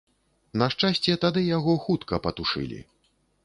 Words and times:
На 0.61 0.69
шчасце, 0.75 1.11
тады 1.25 1.45
яго 1.57 1.77
хутка 1.87 2.23
патушылі. 2.27 2.85